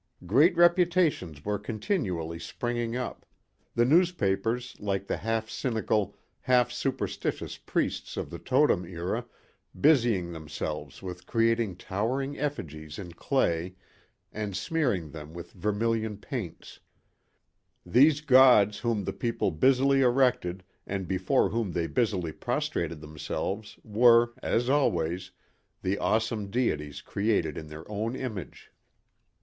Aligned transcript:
Great 0.25 0.57
reputations 0.57 1.45
were 1.45 1.59
continually 1.59 2.39
springing 2.39 2.95
up 2.95 3.23
the 3.75 3.85
newspapers 3.85 4.75
like 4.79 5.05
the 5.05 5.17
half 5.17 5.47
cynical, 5.47 6.17
half 6.39 6.71
superstitious 6.71 7.57
priests 7.59 8.17
of 8.17 8.31
the 8.31 8.39
totem 8.39 8.83
era 8.83 9.27
busying 9.79 10.31
themselves 10.31 11.03
with 11.03 11.27
creating 11.27 11.75
towering 11.75 12.35
effigies 12.35 12.97
in 12.97 13.11
clay 13.13 13.75
and 14.33 14.57
smearing 14.57 15.11
them 15.11 15.35
with 15.35 15.51
vermillion 15.53 16.17
paints. 16.17 16.79
These 17.85 18.21
gods 18.21 18.79
whom 18.79 19.05
people 19.05 19.51
busily 19.51 20.01
erected 20.01 20.63
and 20.87 21.07
before 21.07 21.49
whom 21.49 21.73
they 21.73 21.85
busily 21.85 22.31
prostrated 22.31 23.01
themselves 23.01 23.77
were, 23.83 24.33
as 24.41 24.67
always, 24.67 25.29
the 25.83 25.99
awesome 25.99 26.49
deities 26.49 27.01
created 27.03 27.55
in 27.55 27.67
their 27.67 27.87
own 27.87 28.15
image. 28.15 28.71